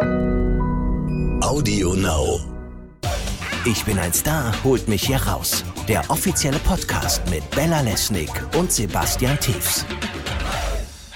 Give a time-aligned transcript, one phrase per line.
[0.00, 2.40] Audio Now.
[3.64, 5.64] Ich bin ein Star, holt mich hier raus.
[5.88, 9.84] Der offizielle Podcast mit Bella Lesnick und Sebastian Tiefs.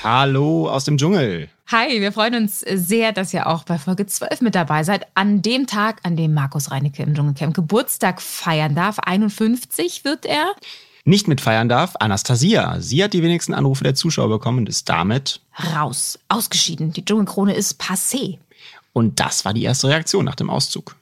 [0.03, 1.49] Hallo aus dem Dschungel.
[1.69, 5.07] Hi, wir freuen uns sehr, dass ihr auch bei Folge 12 mit dabei seid.
[5.15, 8.99] An dem Tag, an dem Markus Reinecke im Dschungelcamp Geburtstag feiern darf.
[8.99, 10.53] 51 wird er.
[11.05, 12.81] Nicht mitfeiern darf Anastasia.
[12.81, 15.41] Sie hat die wenigsten Anrufe der Zuschauer bekommen und ist damit
[15.75, 16.93] raus, ausgeschieden.
[16.93, 18.39] Die Dschungelkrone ist passé.
[18.93, 20.97] Und das war die erste Reaktion nach dem Auszug.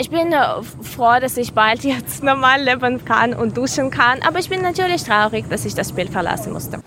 [0.00, 4.38] Ich bin äh, froh, dass ich bald jetzt normal leben kann und duschen kann, aber
[4.38, 6.82] ich bin natürlich traurig, dass ich das Spiel verlassen musste.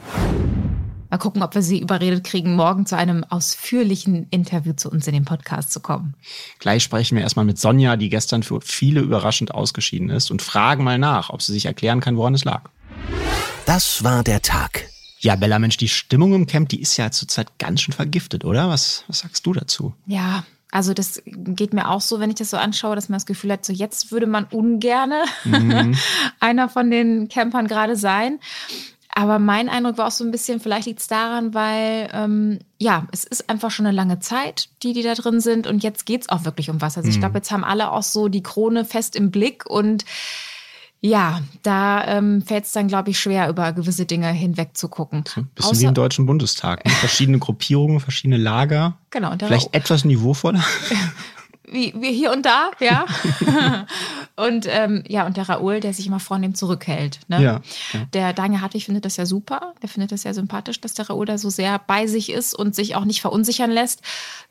[1.09, 5.13] Mal gucken, ob wir sie überredet kriegen, morgen zu einem ausführlichen Interview zu uns in
[5.13, 6.15] den Podcast zu kommen.
[6.59, 10.85] Gleich sprechen wir erstmal mit Sonja, die gestern für viele überraschend ausgeschieden ist und fragen
[10.85, 12.69] mal nach, ob sie sich erklären kann, woran es lag.
[13.65, 14.87] Das war der Tag.
[15.21, 18.69] Ja, Bella, Mensch, die Stimmung im Camp, die ist ja zurzeit ganz schön vergiftet, oder?
[18.69, 19.93] Was, was sagst du dazu?
[20.07, 23.27] Ja, also das geht mir auch so, wenn ich das so anschaue, dass man das
[23.27, 25.95] Gefühl hat, so jetzt würde man ungerne mhm.
[26.39, 28.39] einer von den Campern gerade sein.
[29.13, 33.07] Aber mein Eindruck war auch so ein bisschen, vielleicht liegt es daran, weil ähm, ja,
[33.11, 35.67] es ist einfach schon eine lange Zeit, die, die da drin sind.
[35.67, 36.97] Und jetzt geht es auch wirklich um was.
[36.97, 37.19] Also ich mhm.
[37.19, 40.05] glaube, jetzt haben alle auch so die Krone fest im Blick und
[41.03, 45.23] ja, da ähm, fällt es dann, glaube ich, schwer, über gewisse Dinge hinweg zu gucken.
[45.35, 46.85] Ein bisschen Außer, wie im Deutschen Bundestag.
[46.85, 46.91] Ne?
[46.91, 48.97] Verschiedene Gruppierungen, verschiedene Lager.
[49.09, 49.33] Genau.
[49.39, 50.63] Vielleicht etwas niveauvoller.
[51.71, 53.05] wie, wie hier und da, ja.
[54.35, 57.19] und ähm, ja, und der Raoul, der sich immer vornehm zurückhält.
[57.27, 57.41] Ne?
[57.41, 57.61] Ja,
[57.93, 58.05] ja.
[58.13, 59.73] Der Daniel Hartwig findet das ja super.
[59.81, 62.75] Der findet das ja sympathisch, dass der Raoul da so sehr bei sich ist und
[62.75, 64.01] sich auch nicht verunsichern lässt.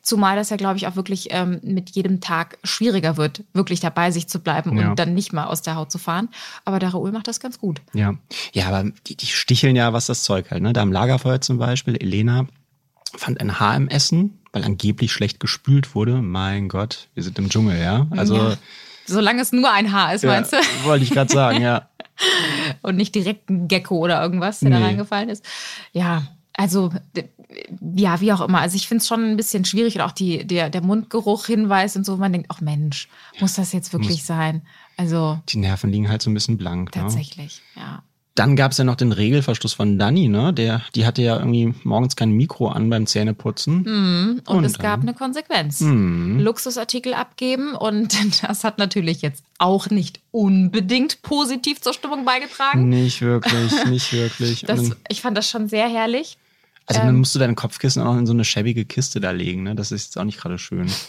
[0.03, 4.11] Zumal das ja, glaube ich, auch wirklich ähm, mit jedem Tag schwieriger wird, wirklich dabei
[4.11, 4.91] sich zu bleiben ja.
[4.91, 6.31] und dann nicht mal aus der Haut zu fahren.
[6.65, 7.83] Aber der Raoul macht das ganz gut.
[7.93, 8.15] Ja,
[8.53, 10.63] ja, aber die, die sticheln ja, was das Zeug hält.
[10.63, 10.73] Ne?
[10.73, 12.47] Da am Lagerfeuer zum Beispiel, Elena
[13.17, 16.23] fand ein Haar im Essen, weil angeblich schlecht gespült wurde.
[16.23, 18.07] Mein Gott, wir sind im Dschungel, ja.
[18.11, 18.57] Also ja.
[19.07, 20.57] solange es nur ein Haar ist, ja, meinst du?
[20.85, 21.89] Wollte ich gerade sagen, ja.
[22.83, 24.79] Und nicht direkt ein Gecko oder irgendwas, der nee.
[24.79, 25.45] da reingefallen ist.
[25.93, 26.25] Ja,
[26.55, 26.93] also
[27.97, 28.61] ja, wie auch immer.
[28.61, 31.97] Also ich finde es schon ein bisschen schwierig und auch die, der, der Mundgeruch Hinweis
[31.97, 33.09] und so, man denkt, ach Mensch,
[33.41, 34.63] muss das jetzt wirklich sein?
[34.97, 36.95] Also die Nerven liegen halt so ein bisschen blank.
[36.95, 37.03] Ne?
[37.03, 37.83] Tatsächlich, ne?
[37.83, 38.03] ja.
[38.41, 40.55] Dann gab es ja noch den Regelverstoß von Dani, ne?
[40.55, 43.83] Der, die hatte ja irgendwie morgens kein Mikro an beim Zähneputzen.
[43.83, 45.83] Mm, und, und, es gab eine Konsequenz.
[45.83, 46.39] Mm.
[46.39, 52.89] Luxusartikel abgeben und das hat natürlich jetzt auch nicht unbedingt positiv zur Stimmung beigetragen.
[52.89, 54.63] Nicht wirklich, nicht wirklich.
[54.67, 56.39] das, ich fand das schon sehr herrlich.
[56.87, 59.65] Also dann ähm, musst du deine Kopfkissen auch in so eine schäbige Kiste da legen,
[59.65, 59.75] ne?
[59.75, 60.91] Das ist jetzt auch nicht gerade schön.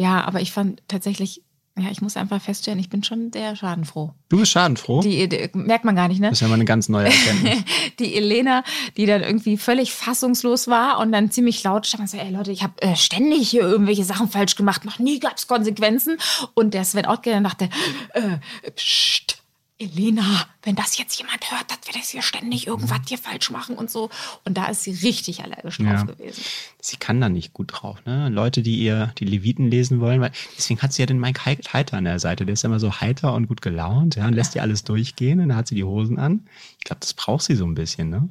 [0.00, 1.42] Ja, aber ich fand tatsächlich
[1.80, 4.12] ja, ich muss einfach feststellen, ich bin schon sehr schadenfroh.
[4.28, 5.00] Du bist schadenfroh?
[5.00, 6.28] Die, die merkt man gar nicht, ne?
[6.28, 7.64] Das ist ja mal eine ganz neue Erkenntnis.
[7.98, 8.64] die Elena,
[8.96, 12.52] die dann irgendwie völlig fassungslos war und dann ziemlich laut stand und so, ey Leute,
[12.52, 16.18] ich habe äh, ständig hier irgendwelche Sachen falsch gemacht, noch nie gab es Konsequenzen.
[16.54, 17.68] Und der Sven Ottgen dachte,
[18.14, 18.38] äh,
[18.74, 19.37] pst,
[19.80, 23.76] Elena, wenn das jetzt jemand hört, dass wir das hier ständig irgendwas hier falsch machen
[23.76, 24.10] und so.
[24.44, 26.02] Und da ist sie richtig allergisch drauf ja.
[26.02, 26.42] gewesen.
[26.80, 28.28] Sie kann da nicht gut drauf, ne?
[28.28, 31.96] Leute, die ihr die Leviten lesen wollen, weil deswegen hat sie ja den Mike Heiter
[31.96, 32.44] an der Seite.
[32.44, 35.38] Der ist ja immer so heiter und gut gelaunt, ja, und lässt ihr alles durchgehen
[35.40, 36.48] und dann hat sie die Hosen an.
[36.78, 38.28] Ich glaube, das braucht sie so ein bisschen, ne?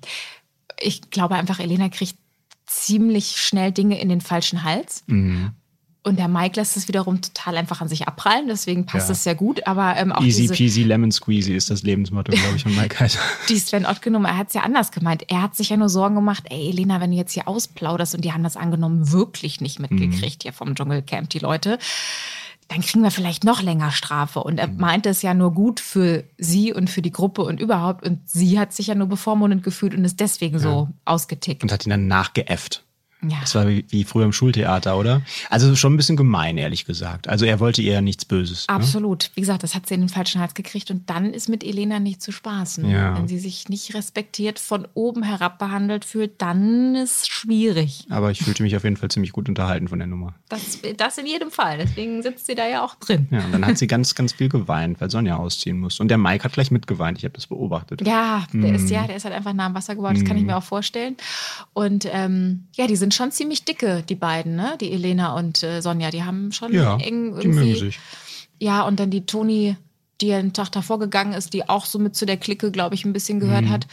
[0.79, 2.17] Ich glaube einfach, Elena kriegt
[2.65, 5.03] ziemlich schnell Dinge in den falschen Hals.
[5.07, 5.51] Mhm.
[6.07, 9.23] Und der Mike lässt es wiederum total einfach an sich abprallen, deswegen passt es ja.
[9.23, 9.67] sehr gut.
[9.67, 12.97] Aber ähm, auch Easy diese, peasy lemon squeezy ist das Lebensmotto, glaube ich, von Mike
[12.99, 13.19] halt.
[13.49, 15.25] die Sven Ott genommen, er hat es ja anders gemeint.
[15.29, 18.23] Er hat sich ja nur Sorgen gemacht, ey Elena, wenn du jetzt hier ausplauderst und
[18.23, 20.43] die haben das angenommen wirklich nicht mitgekriegt mhm.
[20.43, 21.77] hier vom Dschungelcamp, die Leute
[22.69, 24.41] dann kriegen wir vielleicht noch länger Strafe.
[24.41, 24.77] Und er mhm.
[24.77, 28.05] meinte es ja nur gut für sie und für die Gruppe und überhaupt.
[28.05, 30.61] Und sie hat sich ja nur bevormundend gefühlt und ist deswegen ja.
[30.61, 31.63] so ausgetickt.
[31.63, 32.83] Und hat ihn dann nachgeäfft.
[33.23, 33.39] Ja.
[33.41, 35.23] Das war wie, wie, früher im Schultheater, oder?
[35.49, 37.27] Also schon ein bisschen gemein, ehrlich gesagt.
[37.27, 38.67] Also er wollte eher nichts Böses.
[38.67, 38.75] Ne?
[38.75, 39.23] Absolut.
[39.23, 39.29] Ne?
[39.35, 41.99] Wie gesagt, das hat sie in den falschen Hals gekriegt und dann ist mit Elena
[41.99, 42.87] nicht zu spaßen.
[42.87, 43.17] Ja.
[43.17, 48.05] Wenn sie sich nicht respektiert, von oben herab behandelt fühlt, dann ist es schwierig.
[48.09, 50.35] Aber ich fühlte mich auf jeden Fall ziemlich gut unterhalten von der Nummer.
[50.49, 51.79] Das, das in jedem Fall.
[51.79, 53.27] Deswegen sitzt sie da ja auch drin.
[53.31, 55.99] Ja, und dann hat sie ganz, ganz viel geweint, weil Sonja ausziehen muss.
[55.99, 57.17] Und der Mike hat gleich mitgeweint.
[57.17, 58.05] Ich habe das beobachtet.
[58.05, 58.75] Ja, der mm.
[58.75, 60.15] ist ja, der ist halt einfach nah am Wasser geworden.
[60.15, 60.27] Das mm.
[60.27, 60.47] kann ich mm.
[60.47, 61.17] mir auch vorstellen.
[61.73, 64.77] Und ähm, ja, die sind schon ziemlich dicke, die beiden, ne?
[64.81, 67.41] Die Elena und äh, Sonja, die haben schon ja, eng irgendwie.
[67.41, 67.99] Die mögen sich.
[68.59, 69.77] Ja, und dann die Toni,
[70.19, 73.05] die einen Tag davor gegangen ist, die auch so mit zu der Clique, glaube ich,
[73.05, 73.69] ein bisschen gehört mhm.
[73.69, 73.87] hat.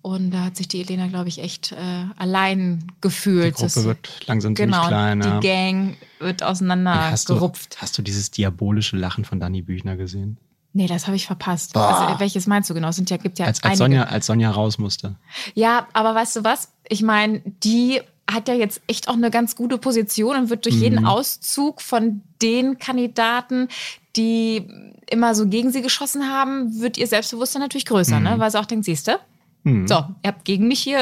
[0.00, 1.76] Und da hat sich die Elena, glaube ich, echt äh,
[2.16, 3.58] allein gefühlt.
[3.58, 5.20] Die Gruppe das, wird langsam genau, ziemlich klein.
[5.20, 7.76] Die Gang wird auseinandergerupft.
[7.76, 10.38] Hast, hast du dieses diabolische Lachen von Dani Büchner gesehen?
[10.72, 11.76] Nee, das habe ich verpasst.
[11.76, 12.88] Also, welches meinst du genau?
[12.88, 15.16] Es sind ja, gibt ja als, als Sonja, als Sonja raus musste.
[15.54, 16.72] Ja, aber weißt du was?
[16.88, 18.00] Ich meine, die
[18.32, 20.82] hat ja jetzt echt auch eine ganz gute Position und wird durch Mhm.
[20.82, 23.68] jeden Auszug von den Kandidaten,
[24.16, 24.68] die
[25.10, 28.24] immer so gegen sie geschossen haben, wird ihr Selbstbewusstsein natürlich größer, Mhm.
[28.24, 28.34] ne?
[28.38, 29.18] weil sie auch denkt, siehste,
[29.64, 30.98] so, ihr habt gegen mich hier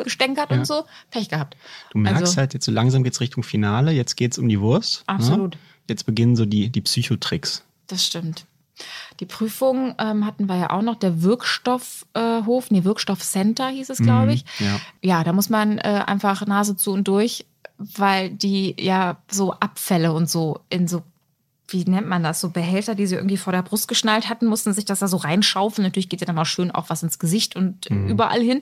[0.00, 0.58] äh, gestänkert Ja.
[0.58, 1.56] und so, Pech gehabt.
[1.90, 5.02] Du merkst Also- halt, jetzt so langsam geht's Richtung Finale, jetzt geht's um die Wurst.
[5.06, 5.54] Absolut.
[5.54, 5.60] Ne?
[5.88, 7.64] Jetzt beginnen so die, die Psychotricks.
[7.88, 8.46] Das stimmt.
[9.20, 13.98] Die Prüfung ähm, hatten wir ja auch noch, der Wirkstoffhof, äh, nee, Wirkstoffcenter hieß es,
[13.98, 14.44] glaube ich.
[14.58, 14.80] Mhm, ja.
[15.02, 17.46] ja, da muss man äh, einfach Nase zu und durch,
[17.78, 21.02] weil die ja so Abfälle und so in so,
[21.68, 24.72] wie nennt man das, so Behälter, die sie irgendwie vor der Brust geschnallt hatten, mussten
[24.72, 25.84] sich das da so reinschaufeln.
[25.86, 28.08] Natürlich geht ja dann mal schön auch was ins Gesicht und Mhm.
[28.08, 28.60] überall hin.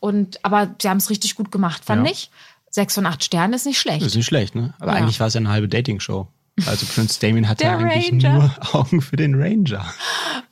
[0.00, 2.12] Und aber sie haben es richtig gut gemacht, fand Ja.
[2.12, 2.30] ich.
[2.70, 4.00] Sechs von acht Sternen ist nicht schlecht.
[4.00, 4.72] Das ist nicht schlecht, ne?
[4.80, 4.98] Aber Ja.
[4.98, 6.26] eigentlich war es ja eine halbe Dating-Show.
[6.66, 8.32] Also Prince Damien hatte Der eigentlich Ranger.
[8.34, 9.84] nur Augen für den Ranger.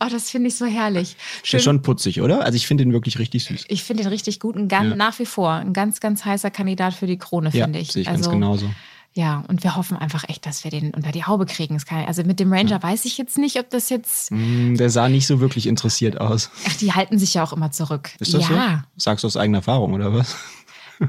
[0.02, 1.14] Oh, das finde ich so herrlich.
[1.44, 2.42] Ist ja schon putzig, oder?
[2.44, 3.66] Also ich finde ihn wirklich richtig süß.
[3.68, 4.56] Ich finde ihn richtig gut.
[4.68, 4.96] Ganz, Ja.
[4.96, 7.92] Nach wie vor ein ganz, ganz heißer Kandidat für die Krone, Ja, finde ich.
[7.92, 8.70] sehe ich also, ganz genauso.
[9.12, 11.76] Ja, und wir hoffen einfach echt, dass wir den unter die Haube kriegen.
[11.78, 14.30] Kann, also mit dem Ranger weiß ich jetzt nicht, ob das jetzt.
[14.30, 16.50] Mm, Der sah nicht so wirklich interessiert aus.
[16.68, 18.10] Ach, die halten sich ja auch immer zurück.
[18.20, 19.02] Ist das ja, so?
[19.02, 20.36] Sagst du aus eigener Erfahrung, oder was?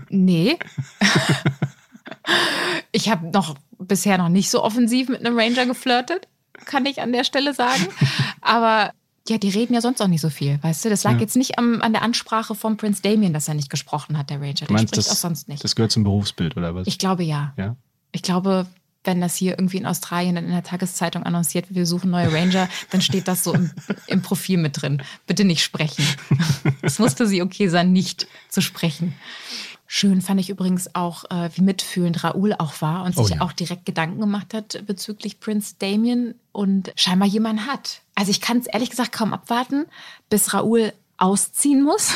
[0.09, 0.57] nee.
[2.91, 6.27] ich habe noch bisher noch nicht so offensiv mit einem Ranger geflirtet,
[6.65, 7.87] kann ich an der Stelle sagen.
[8.41, 8.93] Aber
[9.27, 10.89] ja, die reden ja sonst auch nicht so viel, weißt du?
[10.89, 11.19] Das lag Ja.
[11.19, 14.41] jetzt nicht am, an der Ansprache von Prince Damien, dass er nicht gesprochen hat, der
[14.41, 14.53] Ranger.
[14.65, 15.63] Der meinst, spricht das, auch sonst nicht.
[15.63, 16.87] das gehört zum Berufsbild, oder was?
[16.87, 17.53] Ich glaube ja.
[17.57, 17.75] ja.
[18.11, 18.65] Ich glaube,
[19.03, 22.67] wenn das hier irgendwie in Australien in der Tageszeitung annonciert wird, wir suchen neue Ranger,
[22.91, 23.71] dann steht das so im,
[24.07, 25.01] im Profil mit drin.
[25.27, 26.05] Bitte nicht sprechen.
[26.83, 29.13] Es musste sie okay sein, nicht zu sprechen.
[29.93, 33.41] Schön fand ich übrigens auch, äh, wie mitfühlend Raoul auch war und Oh sich ja.
[33.41, 37.99] auch direkt Gedanken gemacht hat bezüglich Prince Damien und scheinbar jemanden hat.
[38.15, 39.83] Also ich kann es ehrlich gesagt kaum abwarten,
[40.29, 42.13] bis Raoul ausziehen muss,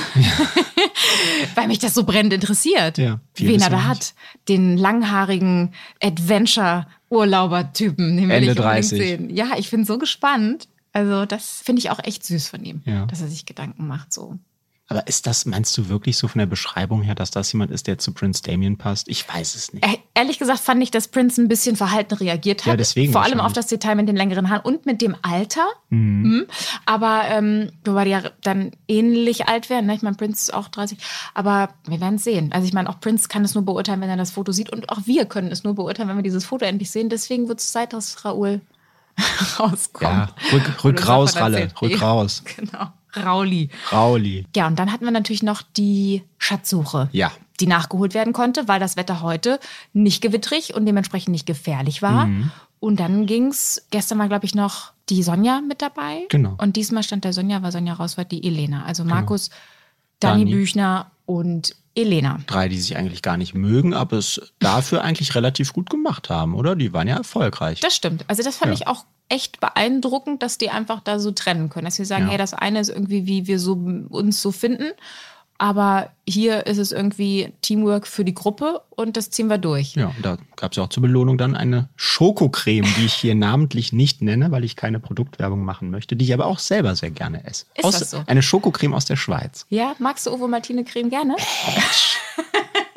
[1.55, 4.13] weil mich das so brennend interessiert, Ja, wen er da hat.
[4.47, 8.97] Den langhaarigen Adventure-Urlauber-Typen, den will Ende ich unbedingt 30.
[8.97, 9.29] sehen.
[9.35, 10.69] Ja, ich bin so gespannt.
[10.93, 13.05] Also das finde ich auch echt süß von ihm, Ja.
[13.05, 14.37] dass er sich Gedanken macht so.
[14.87, 17.87] Aber ist das, meinst du wirklich so von der Beschreibung her, dass das jemand ist,
[17.87, 19.07] der zu Prince Damien passt?
[19.09, 19.83] Ich weiß es nicht.
[19.85, 22.67] Eh- Ehrlich gesagt fand ich, dass Prince ein bisschen verhalten reagiert hat.
[22.67, 25.65] Ja, deswegen Vor allem auf das Detail mit den längeren Haaren und mit dem Alter.
[25.89, 26.45] Mhm.
[26.85, 29.87] Aber ähm, wobei die ja dann ähnlich alt werden.
[29.87, 29.95] Ne?
[29.95, 30.99] Ich meine, Prince ist auch 30.
[31.33, 32.53] Aber wir werden es sehen.
[32.53, 34.69] Also ich meine, auch Prince kann es nur beurteilen, wenn er das Foto sieht.
[34.71, 37.09] Und auch wir können es nur beurteilen, wenn wir dieses Foto endlich sehen.
[37.09, 38.61] Deswegen wird es Zeit, dass Raoul
[39.59, 40.03] rauskommt.
[40.03, 41.69] Ja, rück, rück raus, Ralle.
[41.81, 42.43] Rück raus.
[42.55, 42.87] Genau.
[43.17, 43.69] Rauli.
[43.91, 44.45] Rauli.
[44.55, 47.09] Ja, und dann hatten wir natürlich noch die Schatzsuche.
[47.11, 47.31] Ja.
[47.59, 49.59] Die nachgeholt werden konnte, weil das Wetter heute
[49.93, 52.27] nicht gewittrig und dementsprechend nicht gefährlich war.
[52.27, 52.51] Mhm.
[52.79, 56.25] Und dann ging's, gestern war, glaube ich, noch die Sonja mit dabei.
[56.29, 56.55] Genau.
[56.57, 58.85] Und diesmal stand der Sonja, weil Sonja raus war, die Elena.
[58.85, 59.49] Also Markus,
[60.19, 60.51] Dani, Dani.
[60.51, 62.39] Büchner und Elena.
[62.47, 66.53] Drei, die sich eigentlich gar nicht mögen, aber es dafür eigentlich relativ gut gemacht haben,
[66.53, 66.75] oder?
[66.75, 67.79] Die waren ja erfolgreich.
[67.79, 68.25] Das stimmt.
[68.27, 68.75] Also das fand Ja.
[68.75, 71.85] ich auch echt beeindruckend, dass die einfach da so trennen können.
[71.85, 72.31] Dass wir sagen, Ja.
[72.31, 73.73] hey, das eine ist irgendwie, wie wir so
[74.09, 74.91] uns so finden.
[75.57, 79.95] Aber hier ist es irgendwie Teamwork für die Gruppe und das ziehen wir durch.
[79.95, 83.35] Ja, und da gab es ja auch zur Belohnung dann eine Schokocreme, die ich hier
[83.35, 87.11] namentlich nicht nenne, weil ich keine Produktwerbung machen möchte, die ich aber auch selber sehr
[87.11, 87.65] gerne esse.
[87.75, 88.23] Ist aus, das so?
[88.27, 89.65] Eine Schokocreme aus der Schweiz.
[89.69, 91.35] Ja, magst du Ovo Martine Creme gerne?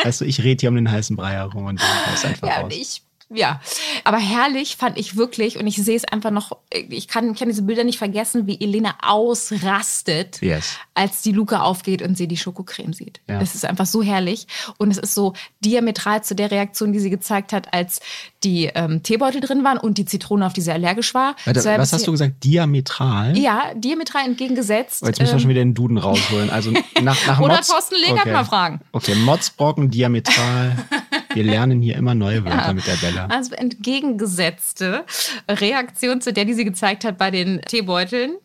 [0.03, 1.81] Weißt du, ich rede hier um den heißen Brei herum und
[2.15, 2.73] ist einfach Ja, raus.
[2.75, 3.61] ich, ja.
[4.09, 7.61] Aber herrlich fand ich wirklich und ich sehe es einfach noch, ich kann, kann diese
[7.61, 10.79] Bilder nicht vergessen, wie Elena ausrastet, Yes.
[10.95, 13.21] als die Luke aufgeht und sie die Schokocreme sieht.
[13.29, 13.39] Ja.
[13.39, 14.47] Das ist einfach so herrlich
[14.79, 18.01] und es ist so diametral zu der Reaktion, die sie gezeigt hat, als
[18.45, 21.37] die ähm, Teebeutel drin waren und die Zitrone, auf die sie allergisch war.
[21.45, 22.43] Warte, was hast du gesagt?
[22.45, 23.37] Diametral?
[23.37, 25.03] Ja, diametral entgegengesetzt.
[25.03, 26.49] Oh, jetzt müssen wir ähm, schon wieder den Duden rausholen.
[26.49, 26.71] Also
[27.03, 28.33] nach, nach Oder Mods, Thorsten Legert okay.
[28.33, 28.81] mal fragen.
[28.93, 30.79] Okay, Motzbrocken, diametral.
[31.35, 33.27] Wir lernen hier immer neue Wörter mit der Bella.
[33.27, 35.05] Also entgegengesetzte
[35.49, 38.37] Reaktion zu der, die sie gezeigt hat bei den Teebeuteln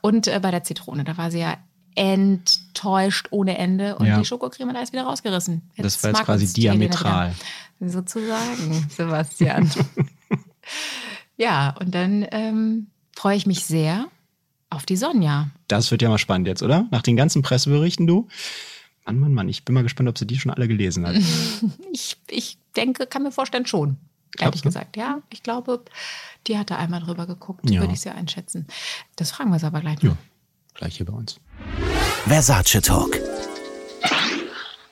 [0.00, 1.04] und äh, bei der Zitrone.
[1.04, 1.56] Da war sie ja
[1.94, 4.18] enttäuscht ohne Ende und Ja.
[4.18, 5.62] die Schokocreme hat alles wieder rausgerissen.
[5.76, 7.34] Das war jetzt quasi diametral.
[7.80, 9.70] Sozusagen, Sebastian.
[11.36, 12.86] ja, und dann ähm,
[13.16, 14.06] freue ich mich sehr
[14.70, 15.50] auf die Sonja.
[15.68, 16.86] Das wird ja mal spannend jetzt, oder?
[16.90, 18.28] Nach den ganzen Presseberichten, du.
[19.04, 21.16] Mann, Mann, Mann, ich bin mal gespannt, ob sie die schon alle gelesen hat.
[21.92, 23.88] Ich, ich denke, kann mir vorstellen, schon.
[23.90, 24.68] Ehrlich Glaubst du?
[24.68, 25.20] gesagt, ja.
[25.30, 25.84] Ich glaube,
[26.46, 27.80] die hat da einmal drüber geguckt, Ja.
[27.80, 28.66] würde ich sie einschätzen.
[29.16, 30.10] Das fragen wir sie aber gleich mal.
[30.10, 30.16] Ja,
[30.74, 31.38] gleich hier bei uns.
[32.26, 33.18] Versace Talk.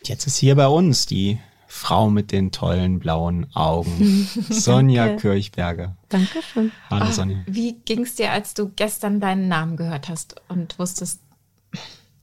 [0.05, 1.38] Jetzt ist hier bei uns die
[1.69, 4.29] Frau mit den tollen blauen Augen.
[4.50, 5.97] Sonja Kirchberger.
[6.09, 6.73] Dankeschön.
[6.90, 7.38] Hallo Sonja.
[7.47, 11.23] Wie ging es dir, als du gestern deinen Namen gehört hast und wusstest,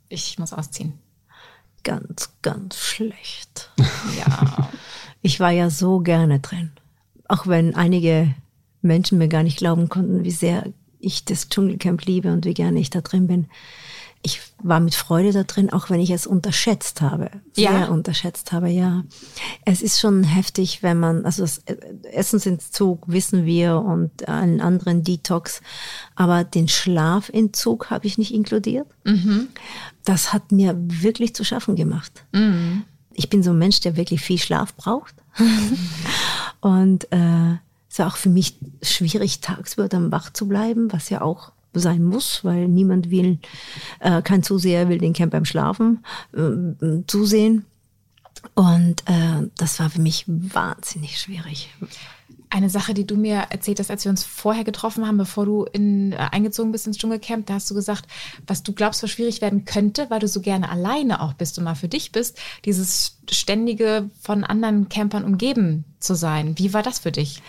[0.10, 1.00] ich muss ausziehen?
[1.88, 3.72] Ganz, ganz schlecht.
[4.20, 4.70] ja.
[5.22, 6.72] Ich war ja so gerne drin.
[7.30, 8.36] Auch wenn einige
[8.82, 10.66] Menschen mir gar nicht glauben konnten, wie sehr
[11.00, 13.48] ich das Dschungelcamp liebe und wie gerne ich da drin bin.
[14.28, 17.32] Ich war mit Freude da drin, auch wenn ich es unterschätzt habe.
[17.54, 17.88] Sehr ja.
[17.88, 19.06] unterschätzt habe, ja.
[19.64, 21.62] Es ist schon heftig, wenn man, also das
[22.12, 25.62] Essensentzug wissen wir und einen anderen Detox,
[26.16, 28.90] aber den Schlafentzug habe ich nicht inkludiert.
[29.06, 29.48] Mhm.
[30.04, 32.26] Das hat mir wirklich zu schaffen gemacht.
[32.34, 32.84] Mhm.
[33.14, 35.16] Ich bin so ein Mensch, der wirklich viel Schlaf braucht.
[36.60, 37.54] und äh,
[37.90, 42.04] es war auch für mich schwierig, tagsüber dann wach zu bleiben, was ja auch sein
[42.04, 43.40] muss, weil niemand will,
[44.00, 47.66] äh, kein Zuseher will den Camp beim Schlafen äh, zusehen.
[48.56, 51.70] Und äh, das war für mich wahnsinnig schwierig.
[52.50, 55.66] Eine Sache, die du mir erzählt hast, als wir uns vorher getroffen haben, bevor du
[55.66, 58.06] in, äh, eingezogen bist ins Dschungelcamp, da hast du gesagt,
[58.46, 61.66] was du glaubst, was schwierig werden könnte, weil du so gerne alleine auch bist und
[61.66, 66.58] mal für dich bist, dieses ständige von anderen Campern umgeben zu sein.
[66.58, 67.42] Wie war das für dich?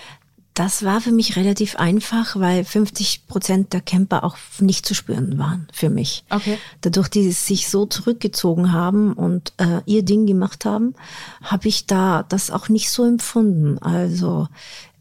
[0.58, 5.38] Das war für mich relativ einfach, weil 50 Prozent der Camper auch nicht zu spüren
[5.38, 6.24] waren für mich.
[6.30, 6.58] Okay.
[6.80, 10.96] Dadurch, dass sie sich so zurückgezogen haben und äh, ihr Ding gemacht haben,
[11.44, 13.78] habe ich da das auch nicht so empfunden.
[13.78, 14.48] Also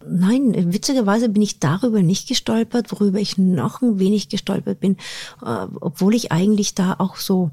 [0.07, 4.95] Nein, witzigerweise bin ich darüber nicht gestolpert, worüber ich noch ein wenig gestolpert bin,
[5.43, 7.49] äh, obwohl ich eigentlich da auch so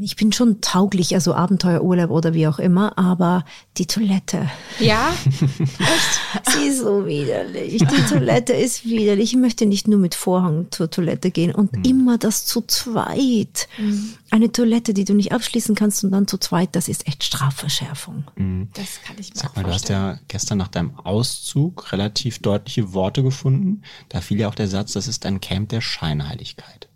[0.00, 3.44] ich bin schon tauglich, also Abenteuerurlaub oder wie auch immer, aber
[3.76, 4.48] die Toilette.
[4.78, 5.14] Ja?
[5.30, 6.52] Echt?
[6.52, 7.78] Sie ist so widerlich.
[7.78, 9.32] Die Toilette ist widerlich.
[9.32, 11.84] Ich möchte nicht nur mit Vorhang zur Toilette gehen und mhm.
[11.84, 13.68] immer das zu zweit.
[13.78, 14.14] Mhm.
[14.30, 18.24] Eine Toilette, die du nicht abschließen kannst und dann zu zweit, das ist echt Strafverschärfung.
[18.36, 18.68] Mhm.
[18.74, 22.92] Das kann ich mir Sag mal, du hast ja gestern nach deinem Auszug relativ deutliche
[22.92, 23.82] Worte gefunden.
[24.08, 26.87] Da fiel ja auch der Satz, das ist ein Camp der Scheinheiligkeit.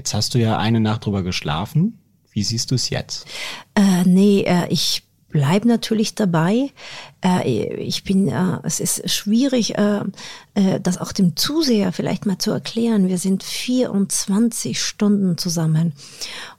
[0.00, 1.98] Jetzt hast du ja eine Nacht drüber geschlafen.
[2.32, 3.26] Wie siehst du es jetzt?
[3.74, 6.70] Äh, nee, äh, ich bleib natürlich dabei.
[7.22, 10.00] Äh, ich bin, äh, es ist schwierig, äh,
[10.54, 13.08] äh, das auch dem Zuseher vielleicht mal zu erklären.
[13.08, 15.92] Wir sind 24 Stunden zusammen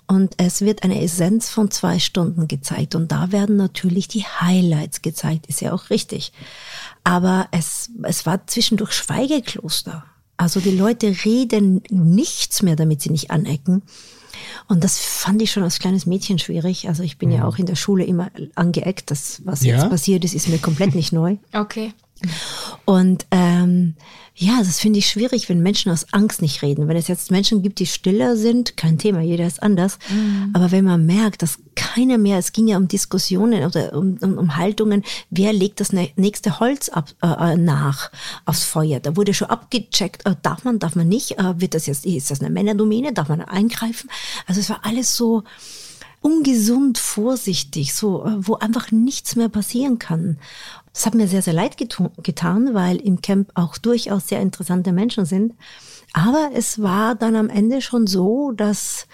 [0.06, 5.02] und es wird eine Essenz von zwei Stunden gezeigt und da werden natürlich die Highlights
[5.02, 6.32] gezeigt, ist ja auch richtig.
[7.04, 10.06] Aber es, es war zwischendurch Schweigekloster.
[10.42, 13.84] Also die Leute reden nichts mehr, damit sie nicht anecken.
[14.68, 16.88] Und das fand ich schon als kleines Mädchen schwierig.
[16.88, 17.36] Also ich bin mhm.
[17.36, 19.12] ja auch in der Schule immer angeeckt.
[19.12, 19.76] Das, was ja?
[19.76, 21.38] jetzt passiert ist, ist mir komplett nicht neu.
[21.54, 21.94] Okay.
[22.86, 23.96] Und ähm,
[24.34, 26.88] ja, das finde ich schwierig, wenn Menschen aus Angst nicht reden.
[26.88, 30.00] Wenn es jetzt Menschen gibt, die stiller sind, kein Thema, jeder ist anders.
[30.10, 30.50] Mhm.
[30.54, 34.38] Aber wenn man merkt, dass keiner mehr, es ging ja um Diskussionen oder um, um,
[34.38, 38.10] um Haltungen, wer legt das nächste Holz ab, äh, äh, nach
[38.46, 39.00] aufs Feuer?
[39.00, 41.38] Da wurde schon abgecheckt, äh, darf man, darf man nicht?
[41.38, 43.14] Äh, wird das jetzt, ist das eine Männerdomäne?
[43.14, 44.10] Darf man eingreifen?
[44.48, 45.44] Also es war alles so,
[46.22, 50.38] ungesund vorsichtig, so, äh, wo einfach nichts mehr passieren kann.
[50.94, 55.26] Das hat mir sehr, sehr leid getan, weil im Camp auch durchaus sehr interessante Menschen
[55.26, 55.54] sind.
[56.14, 59.08] Aber es war dann am Ende schon so, dass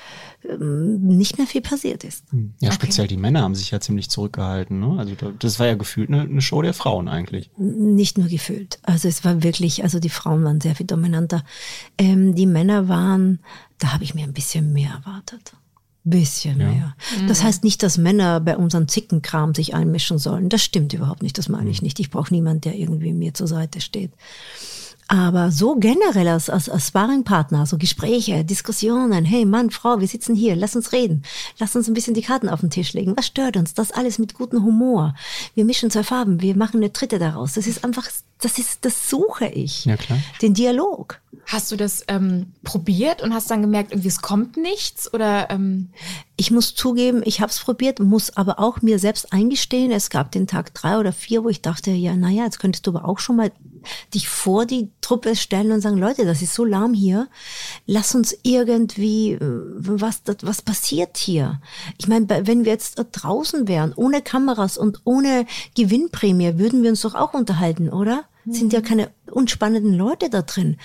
[0.43, 2.23] ähm, nicht mehr viel passiert ist.
[2.31, 2.53] Hm.
[2.59, 3.15] Ja, speziell okay.
[3.15, 4.79] die Männer haben sich ja ziemlich zurückgehalten.
[4.79, 4.95] Ne?
[4.97, 7.51] Also das war ja gefühlt eine, eine, Show der Frauen eigentlich.
[7.57, 8.79] Nicht nur gefühlt.
[8.81, 11.43] Also es war wirklich, also die Frauen waren sehr viel dominanter.
[11.99, 13.39] Ähm, die Männer waren,
[13.77, 15.53] da habe ich mir ein bisschen mehr erwartet.
[16.09, 16.67] Bisschen ja.
[16.67, 16.95] mehr.
[17.27, 20.47] Das heißt nicht, dass Männer bei unserem Zickenkram sich einmischen sollen.
[20.47, 21.37] Das stimmt überhaupt nicht.
[21.37, 21.87] Das meine ich mhm.
[21.87, 21.99] nicht.
[21.99, 24.11] Ich brauche niemanden, der irgendwie mir zur Seite steht.
[25.09, 30.35] Aber so generell als, als, als Sparringpartner, so Gespräche, Diskussionen, hey Mann, Frau, wir sitzen
[30.35, 31.23] hier, lass uns reden,
[31.59, 33.15] lass uns ein bisschen die Karten auf den Tisch legen.
[33.15, 33.73] Was stört uns?
[33.73, 35.15] Das alles mit gutem Humor.
[35.55, 37.53] Wir mischen zwei Farben, wir machen eine dritte daraus.
[37.53, 38.09] Das ist einfach,
[38.41, 39.85] das ist, das suche ich.
[39.85, 40.19] Ja, klar.
[40.41, 41.21] Den Dialog.
[41.45, 45.13] Hast du das ähm, probiert und hast dann gemerkt, irgendwie es kommt nichts?
[45.13, 45.89] Oder ähm
[46.39, 49.91] ich muss zugeben, ich habe es probiert, muss aber auch mir selbst eingestehen.
[49.91, 52.91] Es gab den Tag drei oder vier, wo ich dachte, ja, naja, jetzt könntest du
[52.91, 53.51] aber auch schon mal
[54.13, 57.27] dich vor die Truppe stellen und sagen, Leute, das ist so lahm hier.
[57.87, 61.59] Lass uns irgendwie, äh, was, was passiert hier?
[61.97, 67.01] Ich meine, wenn wir jetzt draußen wären, ohne Kameras und ohne Gewinnprämie, würden wir uns
[67.01, 68.25] doch auch unterhalten, oder?
[68.45, 68.83] Sind ja mhm.
[68.83, 70.77] keine unspannenden Leute da drin.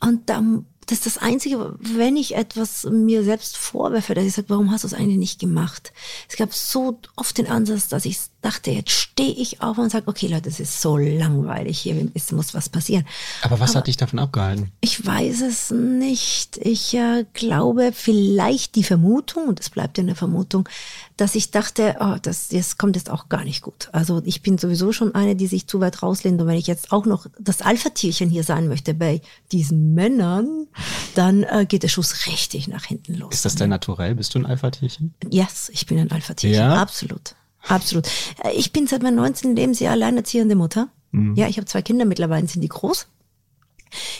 [0.00, 4.48] Und dann das ist das Einzige, wenn ich etwas mir selbst vorwerfe, dass ich sage,
[4.50, 5.92] warum hast du es eigentlich nicht gemacht?
[6.28, 10.06] Es gab so oft den Ansatz, dass ich dachte, jetzt stehe ich auf und sage,
[10.06, 13.04] okay Leute, es ist so langweilig hier, es muss was passieren.
[13.42, 14.70] Aber was Aber hat dich davon abgehalten?
[14.80, 16.56] Ich weiß es nicht.
[16.58, 20.68] Ich äh, glaube vielleicht die Vermutung, und es bleibt ja eine Vermutung,
[21.16, 23.88] dass ich dachte, oh, das, das kommt jetzt auch gar nicht gut.
[23.92, 26.40] Also ich bin sowieso schon eine, die sich zu weit rauslehnt.
[26.40, 30.66] Und wenn ich jetzt auch noch das Alpha-Tierchen hier sein möchte bei diesen Männern,
[31.14, 33.32] dann äh, geht der Schuss richtig nach hinten los.
[33.34, 34.14] Ist das dein Naturell?
[34.14, 35.14] Bist du ein Alpha-Tierchen?
[35.30, 36.58] Yes, ich bin ein Alpha-Tierchen.
[36.60, 36.74] Ja?
[36.82, 37.34] Absolut.
[37.66, 38.06] Absolut.
[38.44, 39.56] Äh, Ich bin seit meinem 19.
[39.56, 40.88] Lebensjahr alleinerziehende Mutter.
[41.34, 43.06] Ja, ich habe zwei Kinder, mittlerweile sind die groß.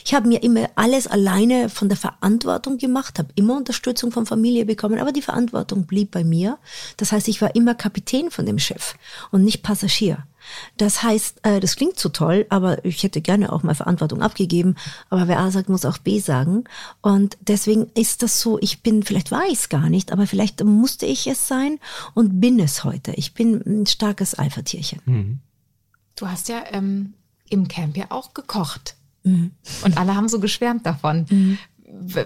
[0.04, 4.64] Ich habe mir immer alles alleine von der Verantwortung gemacht, habe immer Unterstützung von Familie
[4.64, 6.58] bekommen, aber die Verantwortung blieb bei mir.
[6.96, 8.94] Das heißt, ich war immer Kapitän von dem Schiff
[9.30, 10.25] und nicht Passagier.
[10.76, 14.76] Das heißt, äh, das klingt so toll, aber ich hätte gerne auch mal Verantwortung abgegeben.
[15.11, 16.64] Aber wer A sagt, muss auch B sagen.
[17.00, 20.62] Und deswegen ist das so, ich bin, vielleicht war ich es gar nicht, aber vielleicht
[20.62, 21.78] musste ich es sein
[22.14, 23.12] und bin es heute.
[23.12, 25.00] Ich bin ein starkes Alpha-Tierchen.
[26.14, 27.14] Du hast ja ähm,
[27.49, 28.96] im Camp ja auch gekocht.
[29.85, 31.28] Und alle haben so geschwärmt davon.
[31.28, 31.56] W-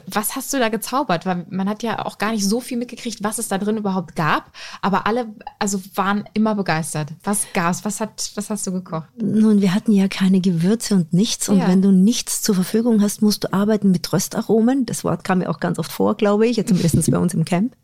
[0.06, 1.26] Was hast du da gezaubert?
[1.26, 4.16] Weil man hat ja auch gar nicht so viel mitgekriegt, was es da drin überhaupt
[4.16, 4.52] gab.
[4.82, 5.26] Aber alle,
[5.58, 7.08] also waren immer begeistert.
[7.24, 7.84] Was gab's?
[7.84, 9.08] Was hat, was hast du gekocht?
[9.20, 11.48] Nun, wir hatten ja keine Gewürze und nichts.
[11.48, 11.68] Und Ja.
[11.68, 14.86] wenn du nichts zur Verfügung hast, musst du arbeiten mit Röstaromen.
[14.86, 17.74] Das Wort kam mir auch ganz oft vor, glaube ich, zumindest bei uns im Camp.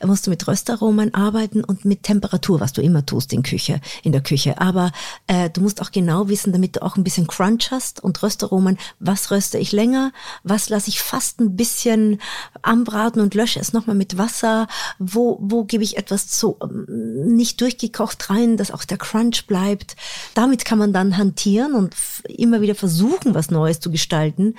[0.00, 3.80] Da musst du mit Röstaromen arbeiten und mit Temperatur, was du immer tust in Küche,
[4.02, 4.60] in der Küche.
[4.60, 4.92] Aber
[5.26, 8.78] äh, du musst auch genau wissen, damit du auch ein bisschen Crunch hast und Röstaromen,
[8.98, 10.12] was röste ich länger,
[10.42, 12.20] was lasse ich fast ein bisschen
[12.62, 14.68] anbraten und lösche es nochmal mit Wasser,
[15.00, 19.96] wo, wo gebe ich etwas zu ähm, nicht durchgekocht rein, dass auch der Crunch bleibt.
[20.34, 21.96] Damit kann man dann hantieren und
[22.28, 24.54] immer wieder versuchen, was Neues zu gestalten.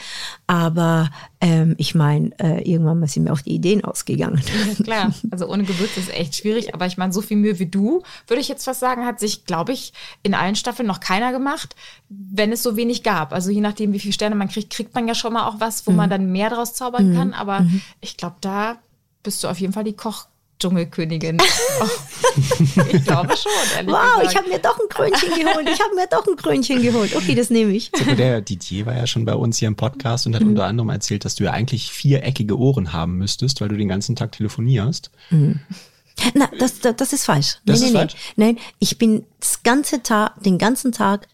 [0.45, 4.41] Aber ähm, ich meine, äh, irgendwann mal sind mir auch die Ideen ausgegangen.
[4.77, 5.13] Ja, klar.
[5.31, 6.73] Also ohne Gewürze ist echt schwierig.
[6.73, 9.45] Aber ich meine, so viel Mühe wie du, würde ich jetzt fast sagen, hat sich,
[9.45, 11.75] glaube ich, in allen Staffeln noch keiner gemacht,
[12.09, 13.31] wenn es so wenig gab.
[13.31, 15.87] Also je nachdem, wie viele Sterne man kriegt, kriegt man ja schon mal auch was,
[15.87, 17.33] wo man dann mehr draus zaubern kann.
[17.33, 17.65] Aber
[17.99, 18.77] ich glaube, da
[19.23, 21.37] bist du auf jeden Fall die Koch-Dschungelkönigin.
[21.81, 21.85] Oh,
[22.93, 24.31] ich glaube schon, ehrlich Wow, gesagt.
[24.31, 25.69] ich habe mir doch ein Krönchen geholt.
[25.69, 27.15] Ich habe mir doch ein Krönchen geholt.
[27.15, 27.91] Okay, das nehme ich.
[27.93, 30.89] So, Der Didier war ja schon bei uns hier im Podcast und hat unter anderem
[30.89, 35.11] erzählt, dass du ja eigentlich viereckige Ohren haben müsstest, weil du den ganzen Tag telefonierst.
[36.33, 37.57] Na, das, das, das ist falsch.
[37.65, 38.15] Das nein, ist nein, falsch?
[38.35, 38.55] nein.
[38.55, 41.27] Nein, ich bin das ganze Tag, den ganzen Tag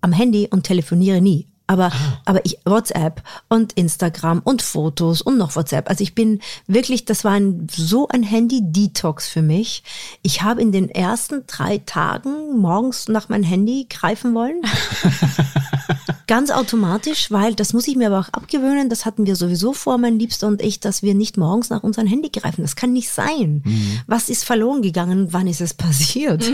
[0.00, 1.46] am Handy und telefoniere nie.
[1.68, 1.92] Aber,
[2.24, 5.88] aber ich, WhatsApp und Instagram und Fotos und noch WhatsApp.
[5.88, 9.84] Also ich bin wirklich, das war ein, so ein Handy-Detox für mich.
[10.22, 14.62] Ich habe in den ersten drei Tagen morgens nach mein Handy greifen wollen.
[16.28, 18.90] Ganz automatisch, weil das muss ich mir aber auch abgewöhnen.
[18.90, 22.06] Das hatten wir sowieso vor, mein Liebster und ich, dass wir nicht morgens nach unserem
[22.06, 22.60] Handy greifen.
[22.60, 23.62] Das kann nicht sein.
[24.06, 25.32] Was ist verloren gegangen?
[25.32, 26.44] Wann ist es passiert?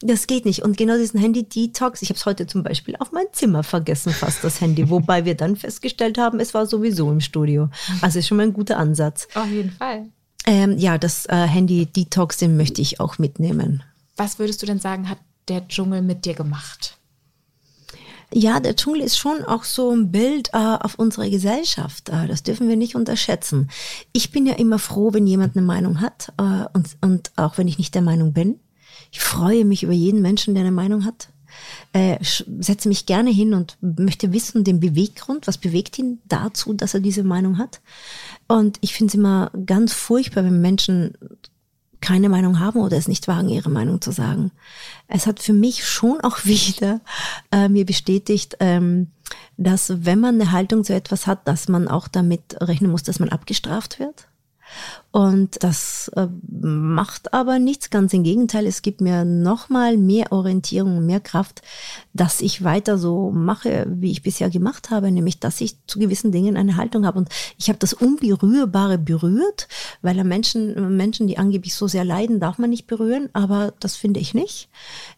[0.00, 0.62] Das geht nicht.
[0.62, 4.42] Und genau diesen Handy-Detox, ich habe es heute zum Beispiel auf mein Zimmer vergessen, fast
[4.42, 7.68] das Handy, wobei wir dann festgestellt haben, es war sowieso im Studio.
[8.00, 9.28] Also ist schon mal ein guter Ansatz.
[9.34, 10.06] Auf jeden Fall.
[10.46, 13.82] Ähm, ja, das äh, Handy-Detox, den möchte ich auch mitnehmen.
[14.16, 16.96] Was würdest du denn sagen, hat der Dschungel mit dir gemacht?
[18.34, 22.08] Ja, der Dschungel ist schon auch so ein Bild äh, auf unsere Gesellschaft.
[22.08, 23.68] Äh, das dürfen wir nicht unterschätzen.
[24.12, 27.68] Ich bin ja immer froh, wenn jemand eine Meinung hat äh, und, und auch wenn
[27.68, 28.58] ich nicht der Meinung bin.
[29.10, 31.28] Ich freue mich über jeden Menschen, der eine Meinung hat.
[31.92, 36.94] Äh, setze mich gerne hin und möchte wissen, den Beweggrund, was bewegt ihn dazu, dass
[36.94, 37.82] er diese Meinung hat.
[38.48, 41.18] Und ich finde es immer ganz furchtbar, wenn Menschen
[42.02, 44.50] keine Meinung haben oder es nicht wagen, ihre Meinung zu sagen.
[45.08, 47.00] Es hat für mich schon auch wieder
[47.50, 49.08] äh, mir bestätigt, ähm,
[49.56, 53.20] dass wenn man eine Haltung zu etwas hat, dass man auch damit rechnen muss, dass
[53.20, 54.26] man abgestraft wird.
[55.10, 61.04] Und das äh, macht aber nichts, ganz im Gegenteil, es gibt mir nochmal mehr Orientierung,
[61.04, 61.60] mehr Kraft,
[62.14, 66.32] dass ich weiter so mache, wie ich bisher gemacht habe, nämlich dass ich zu gewissen
[66.32, 67.18] Dingen eine Haltung habe.
[67.18, 69.68] Und ich habe das Unberührbare berührt,
[70.00, 74.20] weil Menschen, Menschen, die angeblich so sehr leiden, darf man nicht berühren, aber das finde
[74.20, 74.70] ich nicht.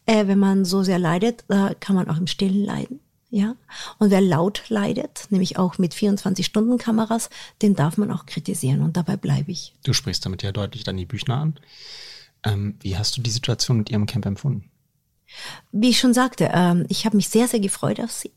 [0.06, 2.98] Äh, wenn man so sehr leidet, da kann man auch im Stillen leiden.
[3.36, 3.56] Ja,
[3.98, 7.30] und wer laut leidet, nämlich auch mit 24-Stunden-Kameras,
[7.62, 9.74] den darf man auch kritisieren und dabei bleibe ich.
[9.82, 11.54] Du sprichst damit ja deutlich dann die Büchner an.
[12.44, 14.70] Ähm, wie hast du die Situation mit ihrem Camp empfunden?
[15.72, 18.30] Wie ich schon sagte, ähm, ich habe mich sehr, sehr gefreut auf sie.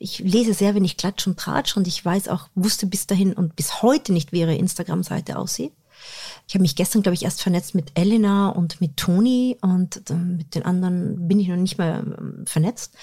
[0.00, 3.54] Ich lese sehr wenig Klatsch und Tratsch und ich weiß auch, wusste bis dahin und
[3.54, 5.72] bis heute nicht, wie ihre Instagram-Seite aussieht.
[6.46, 10.36] Ich habe mich gestern, glaube ich, erst vernetzt mit Elena und mit Toni und ähm,
[10.36, 12.94] mit den anderen bin ich noch nicht mal ähm, vernetzt.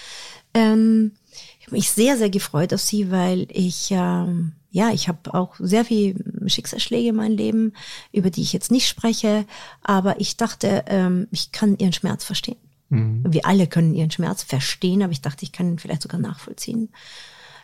[0.54, 1.14] Ähm,
[1.60, 5.56] ich habe mich sehr, sehr gefreut auf sie, weil ich, ähm, ja, ich habe auch
[5.60, 7.74] sehr viel Schicksalsschläge in meinem Leben,
[8.12, 9.46] über die ich jetzt nicht spreche,
[9.82, 12.58] aber ich dachte, ähm, ich kann ihren Schmerz verstehen.
[12.90, 16.90] Wir alle können ihren Schmerz verstehen, aber ich dachte, ich kann ihn vielleicht sogar nachvollziehen.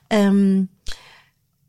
[0.10, 0.68] Ähm,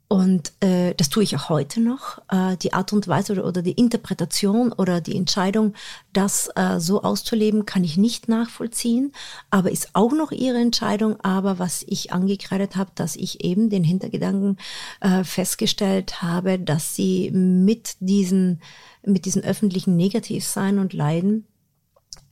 [0.06, 2.20] Und äh, das tue ich auch heute noch.
[2.30, 5.74] Äh, die Art und Weise oder, oder die Interpretation oder die Entscheidung,
[6.12, 9.12] das äh, so auszuleben, kann ich nicht nachvollziehen.
[9.50, 11.18] Aber ist auch noch ihre Entscheidung.
[11.20, 14.58] Aber was ich angekreidet habe, dass ich eben den Hintergedanken
[15.00, 18.60] äh, festgestellt habe, dass sie mit diesen,
[19.04, 21.46] mit diesen öffentlichen Negativsein und Leiden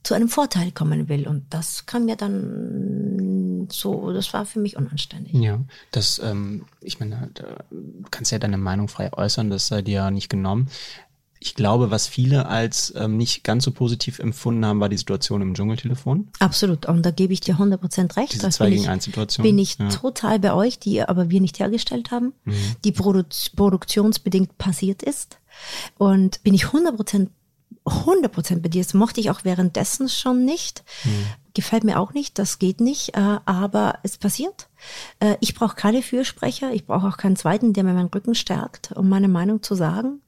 [0.03, 1.27] zu einem Vorteil kommen will.
[1.27, 3.22] Und das kann mir dann
[3.71, 5.33] so, das war für mich unanständig.
[5.33, 5.59] Ja,
[5.91, 7.63] das, ähm, ich meine, da
[8.11, 10.69] kannst ja deine Meinung frei äußern, das sei dir ja nicht genommen.
[11.39, 15.41] Ich glaube, was viele als ähm, nicht ganz so positiv empfunden haben, war die Situation
[15.41, 16.29] im Dschungeltelefon.
[16.39, 18.33] Absolut, und da gebe ich dir 100% recht.
[18.33, 19.43] Diese zwei gegen eins Situation.
[19.43, 19.89] Bin ich ja.
[19.89, 22.75] total bei euch, die aber wir nicht hergestellt haben, mhm.
[22.85, 23.23] die produ
[23.57, 25.39] produktionsbedingt passiert ist.
[25.97, 27.27] Und bin ich 100%
[27.85, 28.81] 100% bei dir.
[28.81, 30.83] Das mochte ich auch währenddessen schon nicht.
[31.03, 31.25] Mhm.
[31.55, 34.69] Gefällt mir auch nicht, das geht nicht, äh, aber es passiert.
[35.19, 38.91] Äh, ich brauche keine Fürsprecher, ich brauche auch keinen zweiten, der mir meinen Rücken stärkt,
[38.93, 40.21] um meine Meinung zu sagen.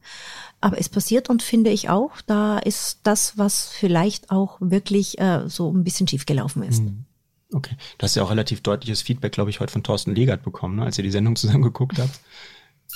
[0.61, 5.47] Aber es passiert und finde ich auch, da ist das, was vielleicht auch wirklich äh,
[5.47, 6.83] so ein bisschen schief gelaufen ist.
[6.83, 7.05] Mhm.
[7.53, 7.75] Okay.
[7.97, 10.83] Du hast ja auch relativ deutliches Feedback, glaube ich, heute von Thorsten Legert bekommen, ne,
[10.83, 12.19] als ihr die Sendung zusammen geguckt habt.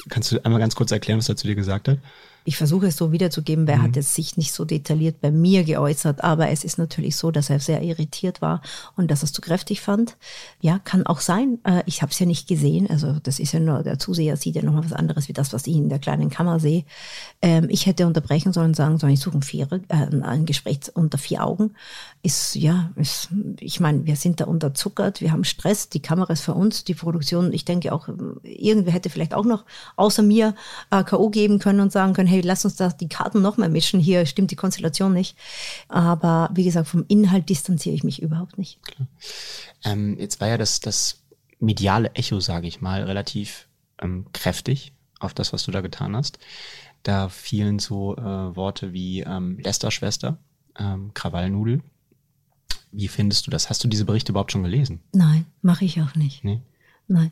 [0.10, 1.98] Kannst du einmal ganz kurz erklären, was er zu dir gesagt hat?
[2.46, 3.82] Ich versuche es so wiederzugeben, wer mhm.
[3.84, 7.50] hat es sich nicht so detailliert bei mir geäußert, aber es ist natürlich so, dass
[7.50, 8.62] er sehr irritiert war
[8.96, 10.18] und dass er es zu kräftig fand.
[10.62, 11.60] Ja, kann auch sein.
[11.64, 14.56] Äh, ich habe es ja nicht gesehen, also das ist ja nur, der Zuseher sieht
[14.56, 16.86] ja nochmal was anderes wie das, was ich in der kleinen Kammer sehe.
[17.42, 21.18] Ähm, ich hätte unterbrechen sollen, sagen sollen, ich suche ein, vier, äh, ein Gespräch unter
[21.18, 21.72] vier Augen.
[22.22, 26.42] Ist, ja, ist, ich meine, wir sind da unterzuckert, wir haben Stress, die Kamera ist
[26.42, 28.08] für uns, die Produktion, ich denke auch,
[28.44, 30.56] irgendwer hätte vielleicht auch noch außer mir
[30.92, 31.30] äh, K.O.
[31.30, 34.26] geben können und sagen können, hey, lass uns da die Karten noch mal mischen, hier
[34.26, 35.36] stimmt die Konstellation nicht.
[35.88, 38.80] Aber wie gesagt, vom Inhalt distanziere ich mich überhaupt nicht.
[39.84, 41.24] Ähm, jetzt war ja das, das
[41.60, 43.68] mediale Echo, sage ich mal, relativ
[44.02, 46.40] ähm, kräftig auf das, was du da getan hast.
[47.04, 50.38] Da fielen so äh, Worte wie ähm, Lästerschwester,
[50.78, 51.82] ähm, Krawallnudel.
[52.92, 53.70] Wie findest du das?
[53.70, 55.02] Hast du diese Berichte überhaupt schon gelesen?
[55.14, 56.44] Nein, mache ich auch nicht.
[56.44, 56.62] Nee?
[57.08, 57.32] Nein.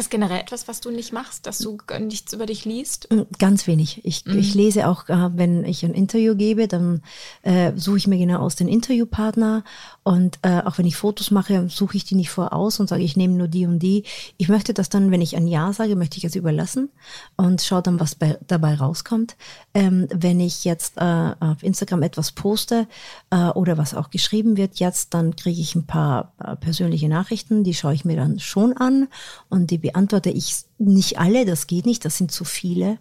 [0.00, 3.12] Ist das generell etwas, was du nicht machst, dass du nichts über dich liest?
[3.12, 4.00] Mm, ganz wenig.
[4.02, 4.38] Ich, mhm.
[4.38, 7.02] ich lese auch, äh, wenn ich ein Interview gebe, dann
[7.42, 9.62] äh, suche ich mir genau aus den Interviewpartner
[10.02, 13.18] und äh, auch wenn ich Fotos mache, suche ich die nicht voraus und sage, ich
[13.18, 14.04] nehme nur die und die.
[14.38, 16.88] Ich möchte das dann, wenn ich ein Ja sage, möchte ich es überlassen
[17.36, 19.36] und schaue dann, was bei, dabei rauskommt.
[19.74, 22.88] Ähm, wenn ich jetzt äh, auf Instagram etwas poste
[23.28, 27.64] äh, oder was auch geschrieben wird jetzt, dann kriege ich ein paar äh, persönliche Nachrichten,
[27.64, 29.06] die schaue ich mir dann schon an
[29.50, 32.98] und die beantworte ich nicht alle, das geht nicht, das sind zu viele.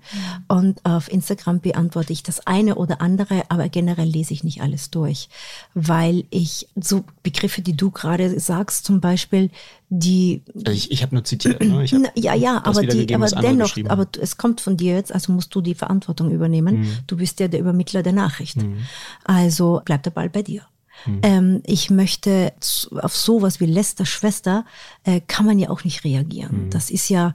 [0.48, 4.90] Und auf Instagram beantworte ich das eine oder andere, aber generell lese ich nicht alles
[4.90, 5.30] durch,
[5.74, 9.50] weil ich so Begriffe, die du gerade sagst, zum Beispiel,
[9.90, 10.42] die.
[10.68, 11.62] Ich, ich habe nur zitiert.
[11.62, 11.84] Ne?
[11.84, 15.32] Ich hab ja, ja, aber, die, aber dennoch, aber es kommt von dir jetzt, also
[15.32, 16.82] musst du die Verantwortung übernehmen.
[16.82, 16.98] Mhm.
[17.08, 18.58] Du bist ja der Übermittler der Nachricht.
[18.58, 18.78] Mhm.
[19.24, 20.64] Also bleibt der Ball bei dir.
[21.06, 21.20] Mhm.
[21.24, 22.54] Ähm, ich möchte
[23.02, 24.66] auf sowas wie Lester Schwester
[25.04, 26.66] äh, kann man ja auch nicht reagieren.
[26.66, 26.70] Mhm.
[26.70, 27.34] Das ist ja,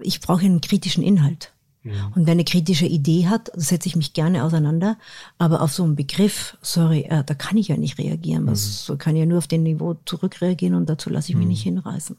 [0.00, 1.52] ich brauche einen kritischen Inhalt.
[1.84, 2.12] Ja.
[2.14, 4.98] Und wer eine kritische Idee hat, setze ich mich gerne auseinander.
[5.38, 8.46] Aber auf so einen Begriff, sorry, äh, da kann ich ja nicht reagieren.
[8.46, 8.98] Das mhm.
[8.98, 11.50] kann ja nur auf den Niveau zurückreagieren und dazu lasse ich mich mhm.
[11.50, 12.16] nicht hinreißen.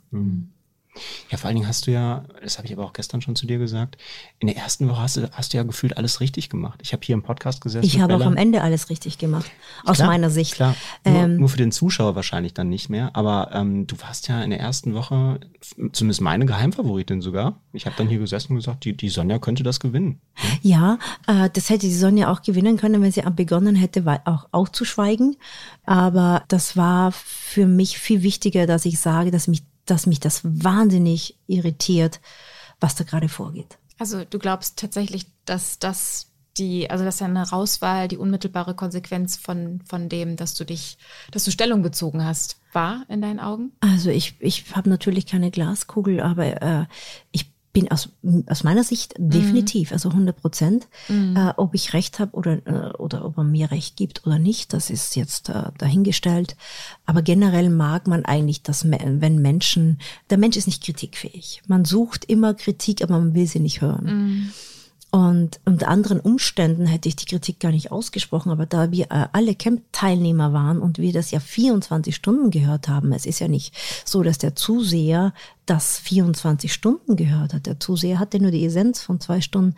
[1.30, 3.48] Ja, vor allen Dingen hast du ja, das habe ich aber auch gestern schon zu
[3.48, 3.98] dir gesagt,
[4.40, 6.80] in der ersten Woche hast du, hast du ja gefühlt alles richtig gemacht.
[6.84, 7.86] Ich habe hier im Podcast gesessen.
[7.86, 9.50] Ich habe auch am Ende alles richtig gemacht,
[9.86, 10.54] aus klar, meiner Sicht.
[10.54, 10.76] Klar,
[11.06, 13.16] nur, ähm, nur, für den Zuschauer wahrscheinlich dann nicht mehr.
[13.16, 15.40] Aber ähm, du warst ja in der ersten Woche,
[15.92, 17.60] zumindest meine Geheimfavoritin sogar.
[17.72, 20.22] Ich habe dann hier gesessen und gesagt, die, die Sonja könnte das gewinnen.
[20.62, 24.70] Ja, äh, das hätte die Sonja auch gewinnen können, wenn sie begonnen hätte, auch, auch
[24.70, 25.38] zu schweigen.
[25.86, 30.42] Aber das war für mich viel wichtiger, dass ich sage, dass mich dass mich das
[30.44, 32.20] wahnsinnig irritiert,
[32.80, 33.78] was da gerade vorgeht.
[34.00, 39.82] Also du glaubst tatsächlich, dass das die, also dass eine Rauswahl die unmittelbare Konsequenz von,
[39.86, 40.98] von dem, dass du dich,
[41.32, 43.72] dass du Stellung bezogen hast, war in deinen Augen?
[43.80, 46.86] Also ich, ich habe natürlich keine Glaskugel, aber äh,
[47.32, 48.10] ich bin aus,
[48.48, 49.32] aus meiner Sicht mhm.
[49.32, 50.88] definitiv, also 100 Prozent.
[51.10, 51.36] Mhm.
[51.36, 54.74] Äh, ob ich recht habe oder, äh, oder ob er mir recht gibt oder nicht,
[54.74, 56.56] das ist jetzt äh, dahingestellt.
[57.06, 61.64] Aber generell mag man eigentlich, dass wenn Menschen, der Mensch ist nicht kritikfähig.
[61.68, 64.06] Man sucht immer Kritik, aber man will sie nicht hören.
[64.06, 64.50] Mhm.
[65.14, 69.28] Und unter anderen Umständen hätte ich die Kritik gar nicht ausgesprochen, aber da wir äh,
[69.32, 73.76] alle Camp-Teilnehmer waren und wir das ja 24 Stunden gehört haben, es ist ja nicht
[74.06, 75.32] so, dass der Zuseher
[75.68, 77.68] das 24 Stunden gehört hat.
[77.68, 79.76] Der Zuseher hatte nur die Essenz von zwei Stunden.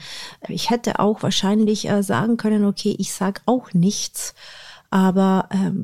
[0.47, 4.35] Ich hätte auch wahrscheinlich äh, sagen können, okay, ich sag auch nichts,
[4.89, 5.83] aber ähm,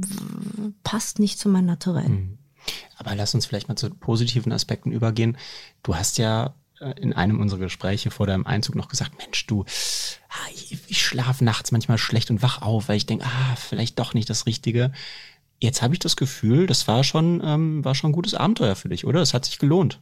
[0.85, 2.05] passt nicht zu meinem Naturell.
[2.05, 2.37] Hm.
[2.95, 5.37] Aber lass uns vielleicht mal zu positiven Aspekten übergehen.
[5.83, 6.53] Du hast ja
[6.99, 9.65] in einem unserer Gespräche vor deinem Einzug noch gesagt, Mensch, du,
[10.29, 10.49] ah,
[10.87, 14.29] ich schlafe nachts manchmal schlecht und wach auf, weil ich denke, ah, vielleicht doch nicht
[14.29, 14.91] das Richtige.
[15.59, 18.89] Jetzt habe ich das Gefühl, das war schon, ähm, war schon ein gutes Abenteuer für
[18.89, 19.19] dich, oder?
[19.19, 19.99] Das hat sich gelohnt.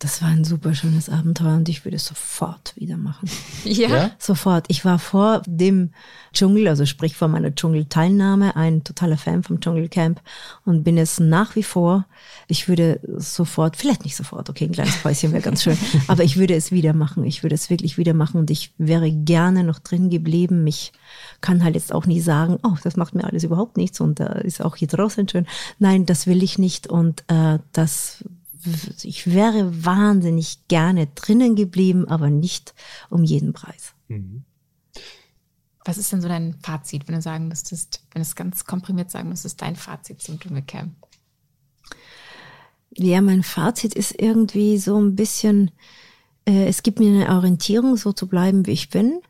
[0.00, 3.28] Das war ein super schönes Abenteuer und ich würde es sofort wieder machen.
[3.64, 3.88] Ja?
[3.88, 4.10] ja?
[4.18, 4.64] Sofort.
[4.68, 5.90] Ich war vor dem
[6.32, 10.22] Dschungel, also sprich vor meiner Dschungelteilnahme, ein totaler Fan vom Dschungelcamp
[10.64, 12.06] und bin es nach wie vor.
[12.46, 16.36] Ich würde sofort, vielleicht nicht sofort, okay, ein kleines Päuschen wäre ganz schön, aber ich
[16.36, 17.24] würde es wieder machen.
[17.24, 20.66] Ich würde es wirklich wieder machen und ich wäre gerne noch drin geblieben.
[20.66, 20.92] Ich
[21.40, 24.26] kann halt jetzt auch nie sagen, oh, das macht mir alles überhaupt nichts und da
[24.26, 25.46] ist auch hier draußen schön.
[25.80, 28.24] Nein, das will ich nicht und äh, das
[29.02, 32.74] ich wäre wahnsinnig gerne drinnen geblieben, aber nicht
[33.10, 33.94] um jeden Preis.
[34.08, 34.44] Mhm.
[35.84, 39.10] Was ist denn so dein Fazit, wenn du sagen müsstest, wenn du es ganz komprimiert
[39.10, 40.94] sagen müsstest, dein Fazit zum Dschungelcamp?
[42.94, 45.70] Ja, mein Fazit ist irgendwie so ein bisschen,
[46.46, 49.20] äh, es gibt mir eine Orientierung, so zu bleiben, wie ich bin.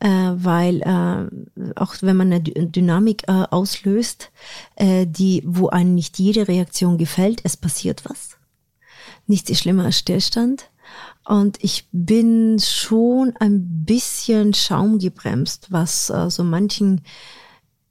[0.00, 4.30] Äh, weil äh, auch wenn man eine Dynamik äh, auslöst,
[4.76, 8.37] äh, die, wo einem nicht jede Reaktion gefällt, es passiert was
[9.28, 10.70] nichts ist schlimmer als Stillstand.
[11.24, 17.02] Und ich bin schon ein bisschen schaumgebremst, was äh, so manchen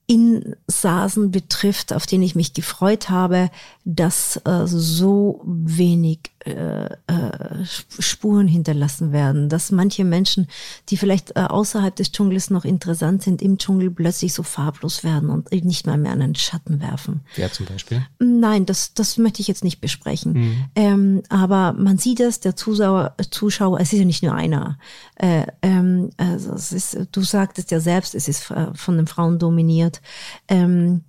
[0.07, 3.51] Insassen betrifft, auf den ich mich gefreut habe,
[3.83, 7.65] dass äh, so wenig äh, äh,
[7.99, 10.47] Spuren hinterlassen werden, dass manche Menschen,
[10.89, 15.29] die vielleicht äh, außerhalb des Dschungels noch interessant sind, im Dschungel plötzlich so farblos werden
[15.29, 17.21] und nicht mal mehr einen Schatten werfen.
[17.35, 18.05] Wer zum Beispiel?
[18.19, 20.33] Nein, das, das möchte ich jetzt nicht besprechen.
[20.33, 20.65] Mhm.
[20.75, 24.77] Ähm, aber man sieht es, der Zuschauer, Zuschauer, es ist ja nicht nur einer.
[25.15, 29.39] Äh, ähm, also es ist, du sagtest ja selbst, es ist äh, von den Frauen
[29.39, 30.01] dominiert.
[30.47, 31.03] Ähm,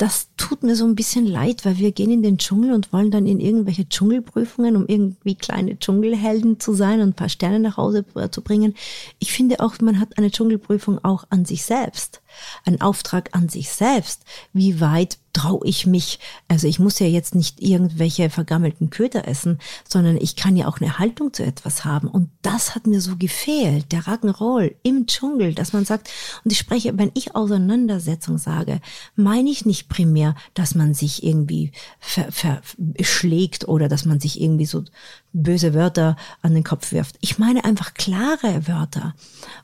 [0.00, 3.10] das tut mir so ein bisschen leid, weil wir gehen in den Dschungel und wollen
[3.10, 7.76] dann in irgendwelche Dschungelprüfungen, um irgendwie kleine Dschungelhelden zu sein und ein paar Sterne nach
[7.76, 8.74] Hause zu bringen.
[9.18, 12.22] Ich finde auch, man hat eine Dschungelprüfung auch an sich selbst,
[12.64, 14.22] einen Auftrag an sich selbst.
[14.52, 19.58] Wie weit traue ich mich, also ich muss ja jetzt nicht irgendwelche vergammelten Köder essen,
[19.88, 22.08] sondern ich kann ja auch eine Haltung zu etwas haben.
[22.08, 26.10] Und das hat mir so gefehlt, der Rock'n'Roll im Dschungel, dass man sagt,
[26.44, 28.80] und ich spreche, wenn ich Auseinandersetzung sage,
[29.14, 34.84] meine ich nicht primär, dass man sich irgendwie verschlägt oder dass man sich irgendwie so
[35.32, 37.16] böse Wörter an den Kopf wirft.
[37.20, 39.14] Ich meine einfach klare Wörter,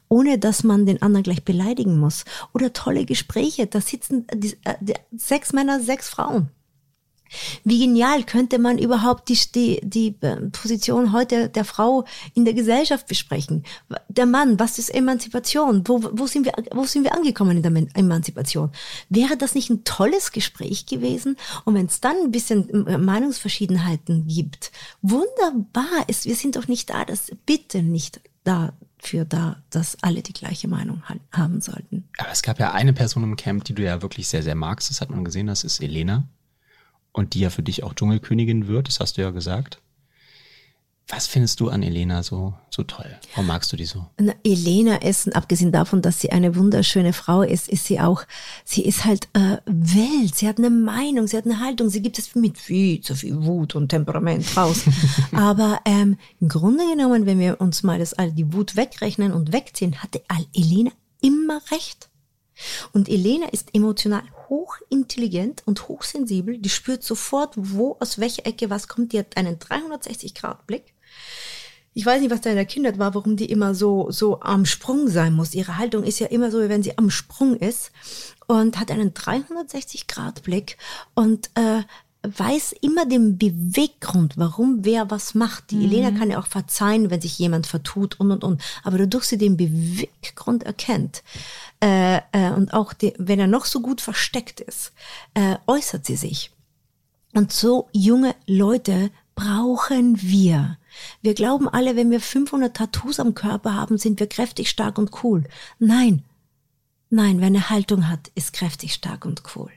[0.08, 2.24] ohne dass man den anderen gleich beleidigen muss.
[2.52, 3.66] Oder tolle Gespräche.
[3.66, 6.50] Da sitzen die, die, sechs Männer, sechs Frauen.
[7.64, 12.54] Wie genial könnte man überhaupt die, die, die äh, Position heute der Frau in der
[12.54, 13.64] Gesellschaft besprechen?
[14.08, 15.82] Der Mann, was ist Emanzipation?
[15.86, 18.70] Wo, wo, sind, wir, wo sind wir angekommen in der Emanzipation?
[19.08, 21.36] Wäre das nicht ein tolles Gespräch gewesen?
[21.64, 26.90] Und wenn es dann ein bisschen äh, Meinungsverschiedenheiten gibt, wunderbar ist, wir sind doch nicht
[26.90, 32.08] da, das bitte nicht dafür da, dass alle die gleiche Meinung haben sollten.
[32.18, 34.90] Aber es gab ja eine Person im Camp, die du ja wirklich sehr, sehr magst,
[34.90, 36.28] das hat man gesehen, das ist Elena
[37.16, 39.80] und die ja für dich auch Dschungelkönigin wird, das hast du ja gesagt.
[41.08, 43.06] Was findest du an Elena so, so toll?
[43.32, 44.06] Warum magst du die so?
[44.18, 48.24] Na, Elena ist, abgesehen davon, dass sie eine wunderschöne Frau ist, ist sie auch,
[48.64, 52.18] sie ist halt äh, wild, sie hat eine Meinung, sie hat eine Haltung, sie gibt
[52.18, 54.82] es mit viel zu viel Wut und Temperament raus.
[55.32, 59.52] Aber ähm, im Grunde genommen, wenn wir uns mal das all die Wut wegrechnen und
[59.52, 60.90] wegziehen, hatte Elena
[61.22, 62.05] immer recht.
[62.92, 66.58] Und Elena ist emotional hochintelligent und hochsensibel.
[66.58, 69.12] Die spürt sofort, wo, aus welcher Ecke was kommt.
[69.12, 70.94] Die hat einen 360-Grad-Blick.
[71.94, 74.66] Ich weiß nicht, was da in der Kindheit war, warum die immer so, so am
[74.66, 75.54] Sprung sein muss.
[75.54, 77.90] Ihre Haltung ist ja immer so, wie wenn sie am Sprung ist
[78.46, 80.76] und hat einen 360-Grad-Blick
[81.14, 81.82] und äh,
[82.22, 85.70] weiß immer den Beweggrund, warum wer was macht.
[85.70, 85.84] Die mhm.
[85.84, 88.62] Elena kann ja auch verzeihen, wenn sich jemand vertut und und und.
[88.82, 91.22] Aber dadurch sie den Beweggrund erkennt,
[91.82, 94.92] äh, äh, und auch die, wenn er noch so gut versteckt ist,
[95.34, 96.50] äh, äußert sie sich.
[97.34, 100.78] Und so junge Leute brauchen wir.
[101.20, 105.22] Wir glauben alle, wenn wir 500 Tattoos am Körper haben, sind wir kräftig, stark und
[105.22, 105.44] cool.
[105.78, 106.24] Nein,
[107.10, 109.70] nein, wer eine Haltung hat, ist kräftig, stark und cool.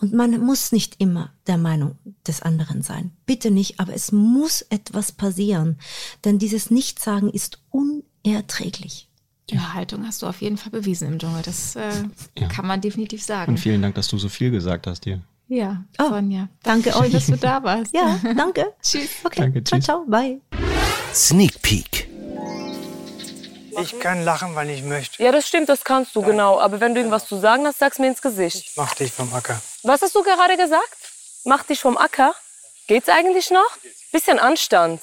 [0.00, 3.12] Und man muss nicht immer der Meinung des anderen sein.
[3.26, 5.78] Bitte nicht, aber es muss etwas passieren.
[6.24, 9.08] Denn dieses Nichtsagen ist unerträglich.
[9.50, 11.42] Die Haltung hast du auf jeden Fall bewiesen im Dschungel.
[11.42, 11.90] Das äh,
[12.36, 12.48] ja.
[12.48, 13.52] kann man definitiv sagen.
[13.52, 15.20] Und vielen Dank, dass du so viel gesagt hast dir.
[15.48, 16.48] Ja, oh, Sonja.
[16.64, 17.94] Danke euch, dass du da warst.
[17.94, 18.72] Ja, danke.
[18.82, 19.10] tschüss.
[19.22, 19.42] Okay.
[19.42, 19.84] Danke, tschüss.
[19.84, 20.10] Ciao, ciao.
[20.10, 20.40] Bye.
[21.14, 22.08] Sneak Peek.
[23.80, 25.22] Ich kann lachen, wann ich möchte.
[25.22, 26.28] Ja, das stimmt, das kannst du, ja.
[26.28, 26.58] genau.
[26.58, 28.70] Aber wenn du irgendwas zu sagen hast, sag's mir ins Gesicht.
[28.70, 29.60] Ich mach dich vom Acker.
[29.82, 30.96] Was hast du gerade gesagt?
[31.44, 32.34] Mach dich vom Acker?
[32.88, 33.76] Geht's eigentlich noch?
[34.12, 35.00] Bisschen Anstand.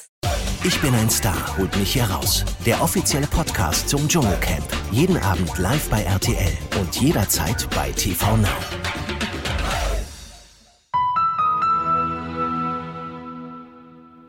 [0.66, 2.46] Ich bin ein Star, holt mich hier raus.
[2.66, 4.66] Der offizielle Podcast zum Dschungelcamp.
[4.92, 8.48] Jeden Abend live bei RTL und jederzeit bei TV Now.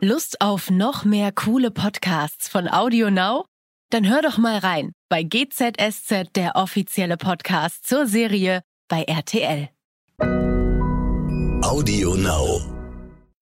[0.01, 3.45] Lust auf noch mehr coole Podcasts von Audio Now?
[3.89, 9.69] Dann hör doch mal rein bei GZSZ, der offizielle Podcast zur Serie bei RTL.
[11.61, 12.74] Audio Now.